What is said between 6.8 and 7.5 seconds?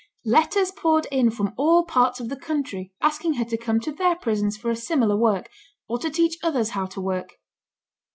to work.